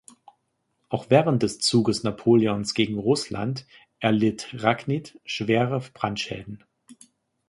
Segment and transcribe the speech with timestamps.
[0.89, 3.67] Auch während des Zuges Napoleons gegen Russland
[3.99, 6.63] erlitt Ragnit schwere Brandschäden.